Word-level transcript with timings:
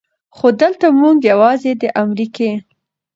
خو 0.35 0.47
دلته 0.61 0.87
مونږ 1.01 1.19
يواځې 1.31 1.71
د 1.81 1.83
امريکې 2.03 2.51